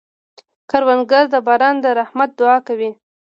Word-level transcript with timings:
کروندګر 0.69 1.23
د 1.33 1.35
باران 1.47 1.75
د 1.83 1.85
رحمت 1.99 2.29
دعا 2.39 2.57
کوي 2.67 2.89